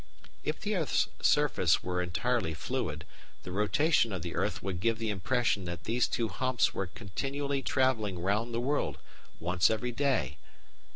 [0.43, 3.05] If the earth's surface were entirely fluid
[3.43, 7.61] the rotation of the earth would give the impression that these two humps were continually
[7.61, 8.97] travelling round the world,
[9.39, 10.39] once every day.